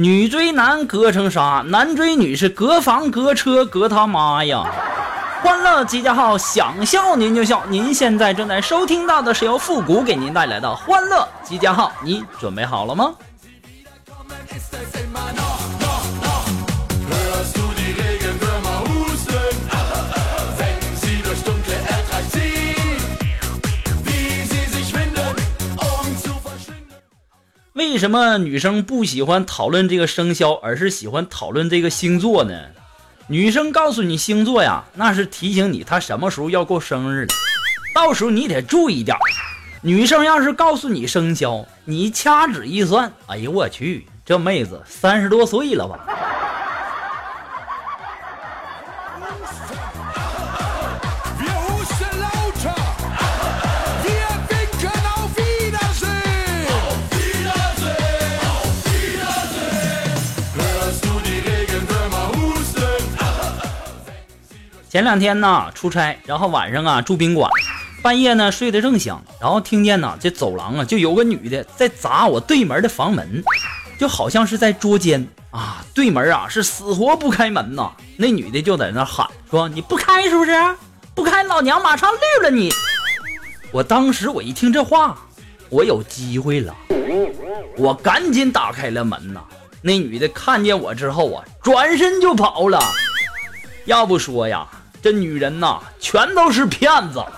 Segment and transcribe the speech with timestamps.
[0.00, 1.62] 女追男隔成啥？
[1.66, 4.64] 男追女是隔房隔车隔他妈呀！
[5.42, 7.62] 欢乐集结号，想笑您就笑。
[7.68, 13.12] 您现在正在收听到的是由复古给您带来的欢乐集结号，你准备好了吗？
[27.90, 32.54] 为什么女生不喜欢讨论这个生肖，而是喜欢讨论这个星座呢？
[33.26, 37.34] 女生告诉你星座呀，那是提醒你她什么时候要过生日了，
[37.92, 39.16] 到时候你得注意点。
[39.82, 46.09] 女生要是告诉你生肖，你掐指一算，哎呦我去，这妹子三十多岁了吧？
[64.90, 67.48] 前两天呢出差，然后晚上啊住宾馆，
[68.02, 73.40] 半夜呢睡得正香，然后听见呢这走廊啊就有个女的在砸我对门的房门，
[74.00, 75.84] 就好像是在捉奸啊。
[75.94, 80.50] 对门啊是死活不开门呐，那女的就在那喊说：“你不开是不是？
[81.14, 82.72] 不开，老娘马上绿了你！”
[83.70, 85.16] 我当时我一听这话，
[85.68, 86.74] 我有机会了，
[87.76, 89.40] 我赶紧打开了门呐。
[89.82, 92.82] 那女的看见我之后啊，转身就跑了。
[93.84, 94.66] 要不说呀。
[95.02, 97.24] 这女人呐，全都是骗子。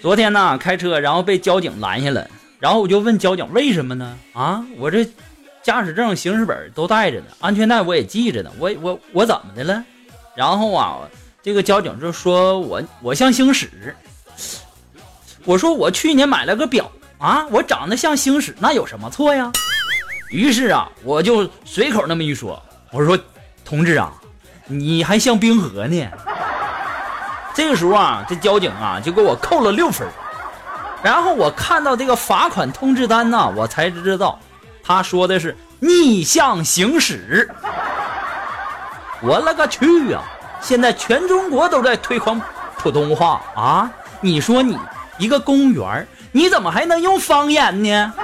[0.00, 2.26] 昨天呢，开车然后被交警拦下了，
[2.58, 4.18] 然后我就问交警为什么呢？
[4.32, 5.06] 啊，我这。
[5.62, 8.50] 驾驶证、行驶本都带着呢，安全带我也系着呢。
[8.58, 9.84] 我我我怎么的了？
[10.34, 10.98] 然后啊，
[11.42, 13.94] 这个交警就说我我像星矢。
[15.44, 19.50] 我说我去年买了个表啊，我长得像星矢，那有什么错呀？
[20.30, 23.18] 于是啊，我就随口那么一说，我说
[23.64, 24.12] 同志啊，
[24.66, 26.06] 你还像冰河呢。
[27.54, 30.06] 这个时候啊，这交警啊就给我扣了六分。
[31.02, 34.38] 然后我看到这个罚款通知单呢，我才知道。
[34.88, 37.46] 他说的是逆向行驶，
[39.20, 40.22] 我勒个去啊！
[40.62, 42.40] 现在全中国都在推广
[42.78, 43.90] 普通话啊！
[44.22, 44.78] 你说你
[45.18, 48.14] 一个公务员，你怎么还能用方言呢？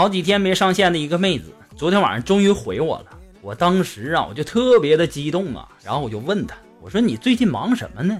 [0.00, 3.04] 好几天没上线的一个妹子，昨天晚上终于回我了。
[3.42, 8.18] 我当时啊，我就特别的激动啊，然后我就问她，我说你最近忙什么呢？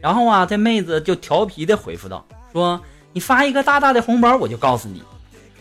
[0.00, 2.82] 然后啊，这妹子就调皮的回复道，说
[3.12, 5.00] 你发一个大大的红包，我就告诉你。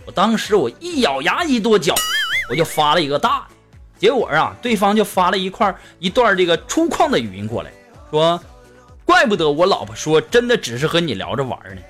[0.03, 1.93] 我当时我一咬牙一跺脚，
[2.49, 3.55] 我就发了一个大的。
[3.99, 7.71] 结果啊，对方就发了一块一段这个粗犷的语音过来，
[8.09, 8.41] 说，
[9.05, 11.81] 怪不得我老婆说真的只是和你聊着玩呢，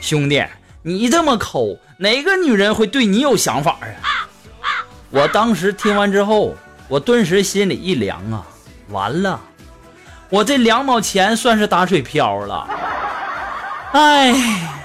[0.00, 0.42] 兄弟。
[0.82, 4.26] 你这么抠，哪个女人会对你有想法啊？
[5.10, 6.54] 我当时听完之后，
[6.88, 8.46] 我顿时心里一凉啊！
[8.88, 9.40] 完了，
[10.28, 12.68] 我这两毛钱算是打水漂了。
[13.92, 14.79] 哎。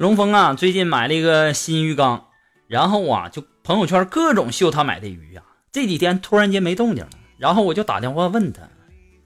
[0.00, 2.24] 龙峰啊，最近买了一个新鱼缸，
[2.68, 5.44] 然后啊，就朋友圈各种秀他买的鱼啊。
[5.72, 8.62] 这几天突然间没动静了，然后我就打电话问他，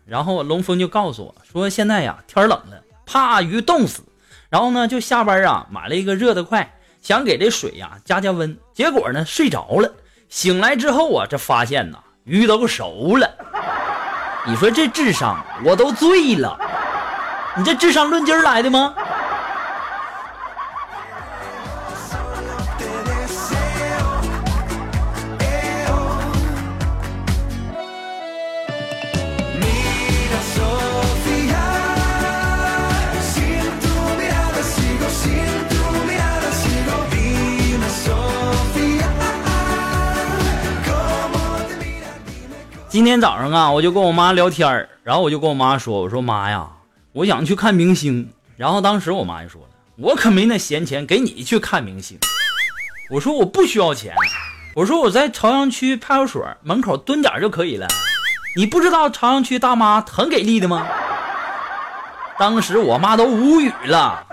[0.05, 4.03] 然后龙峰就告诉我说现在呀天冷了，怕鱼冻死，
[4.51, 9.93] 然后呢就下班啊买了一个热的快，想给这水呀加加温，结果呢睡着了，
[10.29, 13.31] 醒来之后啊这发现呐鱼都熟了，
[14.45, 16.59] 你说这智商我都醉了，
[17.57, 18.93] 你这智商论斤来的吗？
[42.95, 46.69] 今天早上啊，我就跟我妈聊天然后我就跟我妈说：“我说妈呀，
[47.11, 49.69] 我想去看明星。”然后当时我妈就说了
[49.99, 52.17] ：“我可没那闲钱给你去看明星。”
[53.11, 54.15] 我说：“我不需要钱，
[54.77, 57.89] 我说我在朝阳区派出所门口蹲点就可以了。
[58.57, 60.87] 你不知道朝阳区大妈很给力的吗？”
[62.39, 64.25] 当时我妈都无语了。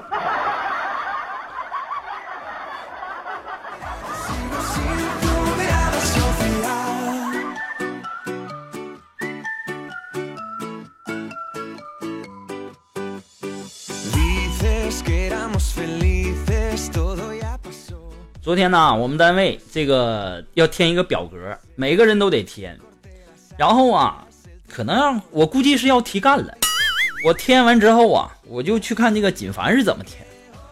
[18.52, 21.38] 昨天呢，我们单位这个要填一个表格，
[21.78, 22.78] 每个人都得填。
[23.56, 24.28] 然后啊，
[24.68, 26.54] 可能我估计是要提干了。
[27.24, 30.22] 我填完之后啊，我就去看这个锦凡是怎么填。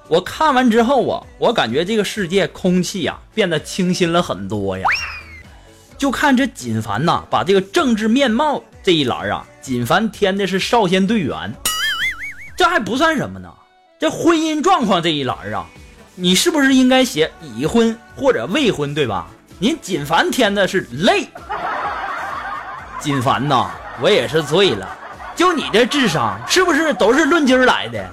[0.09, 4.85] 我看完之后啊，我感觉这个世界空气呀变得清新了很多呀。
[5.97, 11.53] 就看这锦凡呐，把这个政治面貌这一栏啊，锦凡填的是少先队员。
[12.57, 13.49] 这还不算什么呢，
[13.97, 15.65] 这婚姻状况这一栏啊。
[16.21, 19.25] 你是不是应该写已婚或者未婚，对吧？
[19.57, 21.27] 您锦凡填的是累，
[22.99, 23.69] 锦凡呐，
[24.01, 24.87] 我也是醉了。
[25.35, 28.05] 就你这智商，是不是都是论斤来的？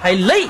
[0.00, 0.48] 还累。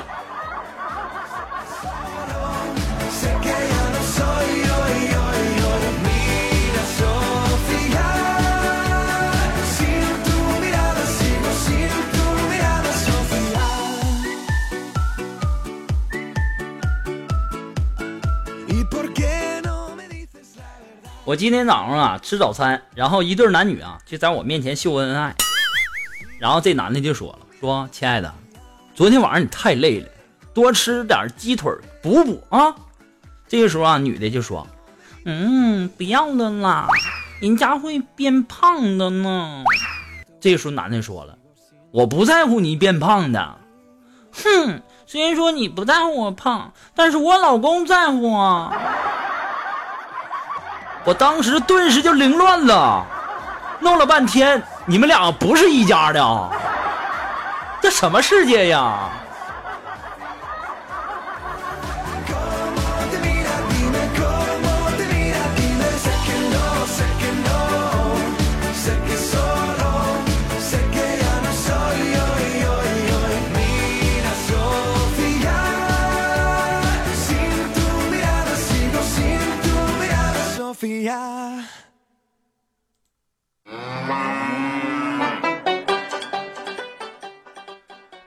[21.25, 25.33] 我今天早上啊吃早餐，然后一对男女啊就在我面前秀恩爱，
[26.37, 28.31] 然后这男的就说了：“说亲爱的，
[28.93, 30.07] 昨天晚上你太累了，
[30.53, 31.71] 多吃点鸡腿
[32.03, 32.75] 补补啊。”
[33.49, 34.67] 这个时候啊，女的就说
[35.25, 36.87] ：“嗯，不要了啦，
[37.41, 39.63] 人家会变胖的呢。”
[40.39, 41.39] 这个时候男的说了
[41.89, 43.57] ：“我不在乎你变胖的，
[44.31, 48.71] 哼，虽然说你不在乎我胖，但是我老公在乎啊。”
[51.05, 53.05] 我当时顿时就凌乱了，
[53.79, 56.49] 弄了半天，你们俩不是一家的？
[57.79, 58.97] 这什么世界呀？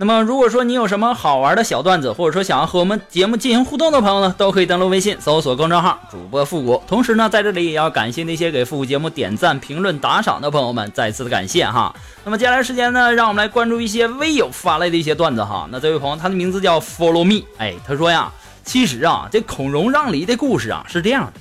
[0.00, 6.81] 那么，如果说你有什么好玩的小段子，或者说想要和我们节目进行互动的朋友呢，都可以登录微信搜索公众号“主播复古”。
[6.87, 11.93] 同时呢，在这里也要感谢那些给复古节目点赞、评论、打赏的朋友们，再次的感谢哈。
[12.25, 15.69] 那么接下来时间呢，让我们来关注一些微友发来的一些段子哈。
[15.73, 18.33] 那这位朋友，他的名字叫 Follow Me，哎，他说呀，
[18.64, 21.33] 其实啊，这孔融让梨的故事啊是这样的：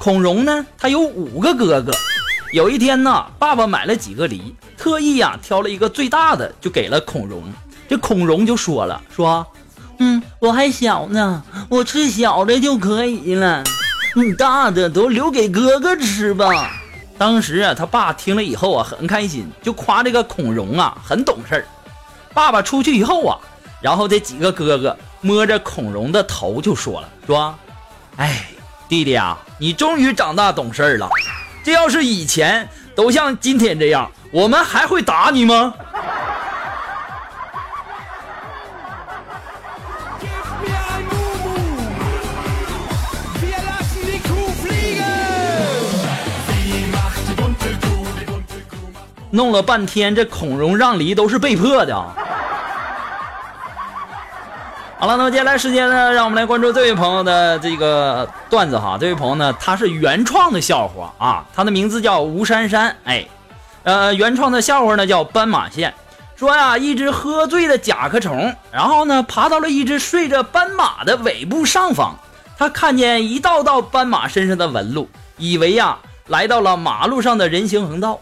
[0.00, 1.92] 孔融呢，他有五个哥哥，
[2.54, 7.42] 有一天呢，爸爸买了几个梨，特意呀挑了一个最大的，就给了孔融。
[7.86, 9.46] 这孔融就说了：“说，
[9.98, 13.62] 嗯，我还小呢，我吃小的就可以了，
[14.16, 16.48] 你大的都留给哥哥吃吧。”
[17.18, 21.66] 当时啊，他爸听了以后啊，很开心，就夸这个孔融啊很懂事儿。
[22.32, 23.36] 爸爸出去以后啊，
[23.82, 27.54] 然后这几个哥哥摸着孔融的头就说了：“说，
[28.16, 28.46] 哎，
[28.90, 31.08] 弟弟啊，你终于长大懂事了。
[31.62, 35.72] 这要是以前都像今天这样，我们还会打你吗？”
[49.32, 52.19] 弄了半天，这孔融让梨都是被迫的。
[55.00, 58.98] 好了，那么接下来时间呢，让我们来关注这位朋友的这个段子哈。
[59.00, 62.94] 这位朋友呢，他是原创的笑话啊，他的名字叫吴珊珊。
[63.04, 63.26] 哎，
[63.84, 65.94] 呃，原创的笑话呢叫斑马线。
[66.36, 72.14] 说呀，一只喝醉的甲壳虫，然后呢爬到了一只睡着斑马的尾部上方，
[72.58, 78.20] 他看见一道道斑马身上的纹路，以为呀来到了马路上的人行横道。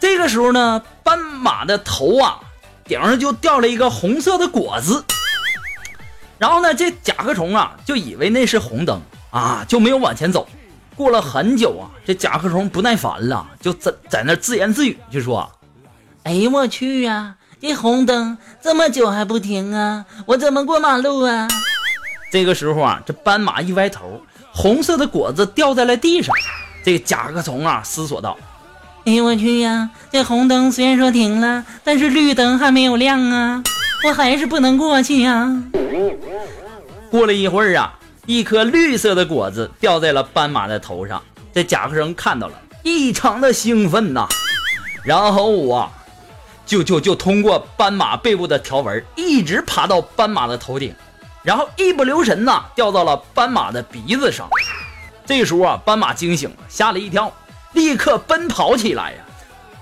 [0.00, 2.38] 这个时候呢，斑马的头啊
[2.86, 5.04] 顶上就掉了一个红色的果子。
[6.40, 8.98] 然后呢，这甲壳虫啊就以为那是红灯
[9.30, 10.48] 啊，就没有往前走。
[10.96, 15.50] 过了很久啊，这甲壳虫不耐烦了，就在在那自言自语，就说
[16.24, 21.46] ：“哎呀，我去呀，这红灯这么久还不停啊，我怎么过马路啊？”
[22.32, 26.34] 这个时候啊，这斑马一歪头，红色的果子掉在了地上。
[26.82, 28.38] 这个甲壳虫啊思索道
[29.04, 33.62] ：“哎呀，我去呀，这红灯虽然说停了，但是绿灯还没有亮啊。”
[34.02, 35.62] 我还是不能过去呀。
[37.10, 41.22] 过了一会儿啊，一颗绿色的果子掉在了斑马的头上。
[41.52, 44.26] 这甲壳虫看到了，异常的兴奋呐。
[45.04, 45.90] 然后啊，
[46.64, 50.94] 就就就通过斑马背部的条纹，一直爬到斑马的头顶，
[51.42, 54.48] 然后一不留神呐，掉到了斑马的鼻子上。
[55.26, 57.30] 这时候啊，斑马惊醒了，吓了一跳，
[57.72, 59.18] 立刻奔跑起来呀，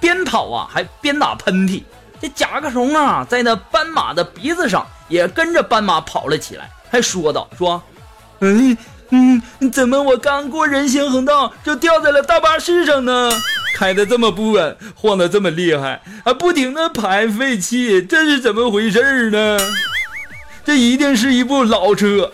[0.00, 1.82] 边跑啊还边打喷嚏。
[2.20, 7.82] 这甲壳虫啊，在那斑马的鼻子上也跟着斑马跑了起来，还说道：“说，
[8.40, 8.76] 嗯
[9.10, 13.30] 嗯，怎么我刚过人行横道就掉在了大巴士上呢？
[13.74, 19.58] 开的这么不稳，晃的这么厉害，还不停的排废气，这是怎么回事呢？
[20.64, 22.32] 这一定是一部老车。”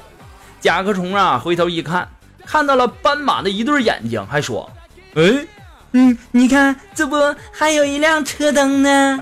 [0.60, 2.08] 甲壳虫啊，回头一看，
[2.46, 4.68] 看到了斑马的一对眼睛，还说
[5.14, 5.46] ：“哎，
[5.92, 7.16] 嗯，你看，这不
[7.52, 9.20] 还有一辆车灯呢？”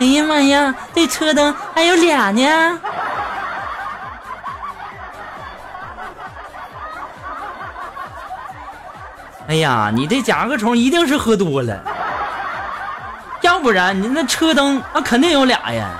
[0.00, 2.80] 哎呀妈呀，这车灯还有俩呢！
[9.46, 11.78] 哎呀，你这甲壳虫一定是喝多了，
[13.42, 15.90] 要不然你那车灯那肯定有俩呀。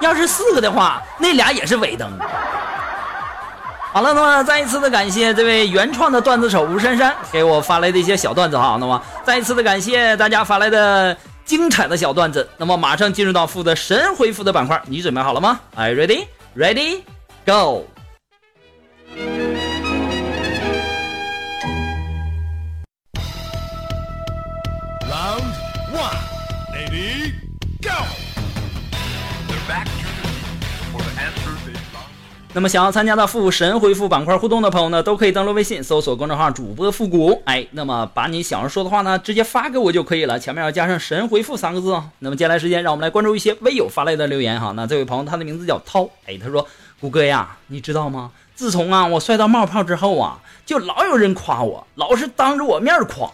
[0.00, 2.10] 要是四个的话，那俩也是尾灯。
[3.92, 8.76] 好了，那么再一次的感谢这位原创的段子手吴珊珊给我发来的一些小段子哈。
[8.80, 11.16] 那么再一次的感谢大家发来的。
[11.44, 16.26] 精彩的小段子，那么马上进入到负责神回复的板块，你准备好了吗？Are you ready?
[16.56, 17.02] Ready?
[17.44, 17.86] Go!
[25.06, 25.44] Round
[25.92, 26.16] one,
[26.72, 27.34] ready?
[27.82, 28.13] Go!
[32.56, 42.10] 那么想要参加到复神回复板块互动的朋友呢，都可以登录微信搜索公众号主播复古，哎，那么把你想要说的话呢，直接发给我就可以了，前面要加上神回复三个字哦。
[42.20, 44.70] 那么接下来时间，让我们来关注一些微友发来的留言哈。
[44.76, 46.64] 那这位朋友他的名字叫涛，哎，他说
[47.00, 48.30] 谷歌呀，你知道吗？
[48.54, 53.28] 自从啊我帅到冒泡之后啊，就老有人夸我，老是当着我面夸，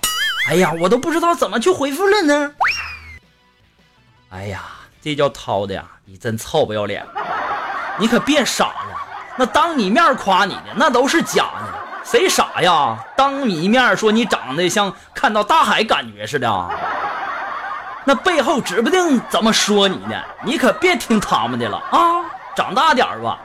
[0.49, 2.55] 哎呀，我都不知道怎么去回复了呢。
[4.31, 4.65] 哎呀，
[5.03, 7.07] 这叫涛的呀，你真臭不要脸，
[7.99, 8.97] 你可别傻了。
[9.37, 11.73] 那当你面夸你的那都是假的，
[12.05, 12.97] 谁傻呀？
[13.17, 16.71] 当你面说你长得像看到大海感觉似的，
[18.05, 20.15] 那背后指不定怎么说你呢？
[20.45, 22.25] 你可别听他们的了啊！
[22.57, 23.39] 长大点吧。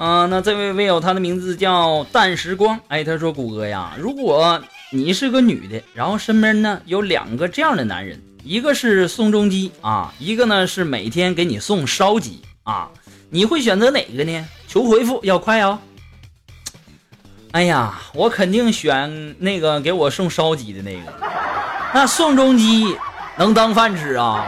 [0.00, 2.80] 啊，那这位微友，他的名字叫淡时光。
[2.88, 4.58] 哎，他说：“谷歌呀，如果
[4.90, 12.88] 你是个女的，然后身边呢有两个这样的男人，一个是宋仲基啊，一个呢是每天给你送烧鸡啊，
[13.28, 14.48] 你会选择哪个呢？
[14.66, 15.78] 求回复要快哦。
[17.50, 21.12] 哎呀，我肯定选那个给我送烧鸡的那个。
[21.92, 22.96] 那宋仲基
[23.36, 24.46] 能当饭吃啊？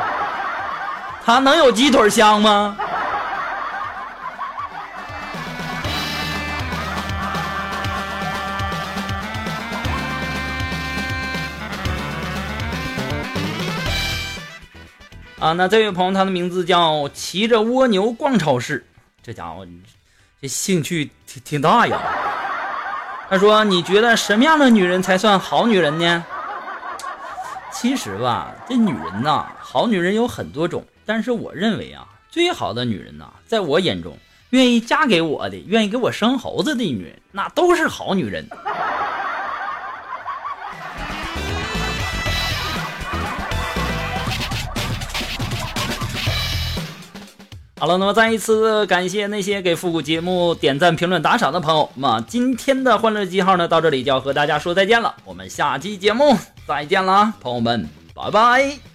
[1.27, 2.75] 他能有鸡腿香吗？”
[15.43, 18.87] 啊，那这位朋友，他的名字叫骑着蜗牛逛超市，
[19.25, 19.67] 这家伙，
[20.41, 22.01] 这兴趣挺挺大呀。
[23.29, 26.25] 他说：“你觉得什么样的女人才算好女人呢？”
[27.75, 34.17] 其实吧，这女人呐，好女人有很多种，但是我认为啊，最好的女人呐，在我眼中，
[34.51, 38.47] 愿意嫁给我的，愿意给我生猴子的女人，那都是好女人。
[47.83, 52.25] 好了，那么再一次感谢那些给复古节目点赞、评论、打赏的朋友那么。
[52.29, 55.13] 今天的欢乐记号呢，到这里就要和大家说再见了。
[55.25, 58.92] 我们下期节目再见啦，朋友们，拜拜。